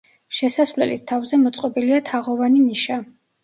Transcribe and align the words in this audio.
შესასვლელის 0.37 1.03
თავზე 1.11 1.41
მოწყობილია 1.43 2.03
თაღოვანი 2.11 2.67
ნიშა. 2.67 3.03